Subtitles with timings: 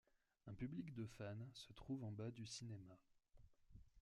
[0.47, 2.97] Un public de fans se trouve en bas du cinéma.